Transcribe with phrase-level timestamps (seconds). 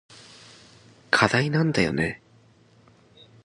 [1.11, 2.23] 課題なんだよね。